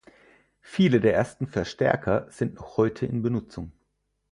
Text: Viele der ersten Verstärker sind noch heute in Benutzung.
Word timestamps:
Viele 0.61 0.99
der 0.99 1.13
ersten 1.13 1.45
Verstärker 1.45 2.25
sind 2.31 2.55
noch 2.55 2.75
heute 2.75 3.05
in 3.05 3.21
Benutzung. 3.21 3.71